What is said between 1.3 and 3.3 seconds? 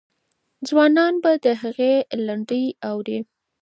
د هغې لنډۍ اوري.